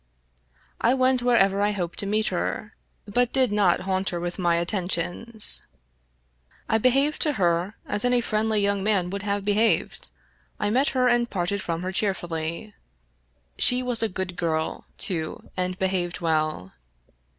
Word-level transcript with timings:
I 0.79 0.95
went 0.95 1.21
wherever 1.21 1.61
I 1.61 1.73
hoped 1.73 1.99
to 1.99 2.07
meet 2.07 2.29
her, 2.29 2.73
but 3.05 3.31
did 3.31 3.51
not 3.51 3.81
haunt 3.81 4.09
her 4.09 4.19
with 4.19 4.39
my 4.39 4.55
attentions. 4.55 5.61
I 6.67 6.79
behaved 6.79 7.21
to 7.21 7.33
her 7.33 7.75
as 7.85 8.03
any 8.03 8.19
friendly 8.19 8.59
young 8.61 8.83
man 8.83 9.11
would 9.11 9.21
have 9.21 9.45
behaved: 9.45 10.09
I 10.59 10.71
met 10.71 10.89
her 10.97 11.07
and 11.07 11.29
parted 11.29 11.61
from 11.61 11.83
her 11.83 11.91
cheerfully. 11.91 12.73
She 13.59 13.83
was 13.83 14.01
a 14.01 14.09
good 14.09 14.35
girl, 14.37 14.85
too, 14.97 15.47
and 15.55 15.77
behaved 15.77 16.19
well. 16.19 16.73